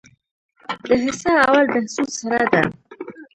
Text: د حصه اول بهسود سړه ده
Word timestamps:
د 0.87 0.89
حصه 1.03 1.31
اول 1.45 1.65
بهسود 1.73 2.09
سړه 2.19 2.41
ده 2.51 2.63